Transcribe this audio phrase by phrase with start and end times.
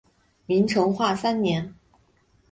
[0.47, 1.75] 明成化三年。